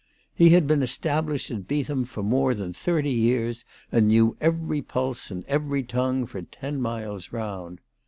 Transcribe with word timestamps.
He 0.33 0.49
had 0.49 0.65
been 0.65 0.81
established 0.81 1.51
at 1.51 1.67
Beetham 1.67 2.05
for 2.05 2.23
more 2.23 2.55
than 2.55 2.73
thirty 2.73 3.11
years, 3.11 3.65
and 3.91 4.07
knew 4.07 4.35
every 4.41 4.81
pulse 4.81 5.29
and 5.29 5.45
every 5.45 5.83
tongue 5.83 6.25
for 6.25 6.41
ten 6.41 6.81
miles 6.81 7.31
round. 7.31 7.79